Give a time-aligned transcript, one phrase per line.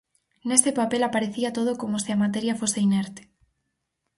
[0.47, 3.21] Nese papel aparecía todo como se a materia fose inerte.